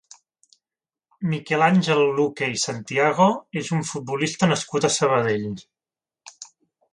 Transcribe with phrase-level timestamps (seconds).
[1.33, 3.27] Miquel Àngel Luque i Santiago
[3.63, 5.47] és un futbolista nascut a Sabadell.